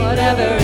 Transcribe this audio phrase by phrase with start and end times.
[0.00, 0.63] Whatever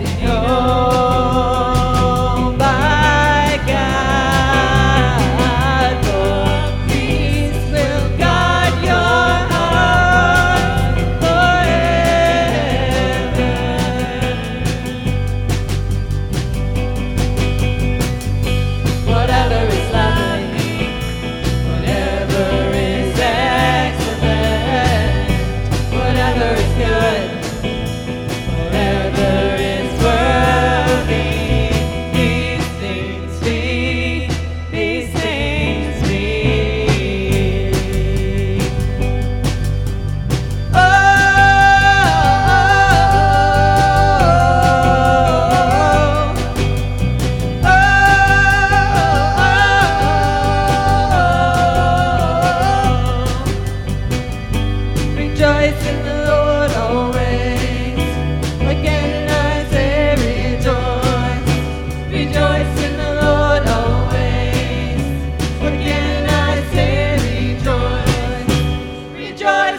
[0.21, 1.50] Señor.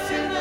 [0.09, 0.32] blessings.